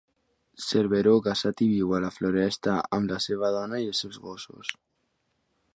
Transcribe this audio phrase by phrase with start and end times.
[0.67, 4.73] Cerveró casat i viu a la Floresta amb la seva dona i els seus gossos.